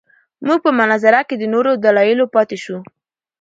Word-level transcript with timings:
موږ 0.45 0.59
په 0.65 0.71
مناظره 0.79 1.21
کې 1.27 1.35
له 1.41 1.47
نورو 1.53 1.71
دلایلو 1.83 2.25
پاتې 2.35 2.57
شوو. 2.63 2.79